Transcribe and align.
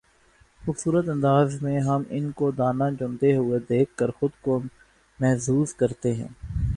خوبصورت 0.61 1.09
انداز 1.09 1.61
میں 1.61 1.79
ہم 1.79 2.03
ان 2.09 2.31
کو 2.31 2.49
دانہ 2.51 2.83
چنتے 2.99 3.35
ہوئے 3.35 3.59
دیکھ 3.69 3.95
کر 3.95 4.11
خود 4.11 4.31
کو 4.41 4.59
محظوظ 5.19 5.73
کرتے 5.73 6.13
ہیں 6.13 6.27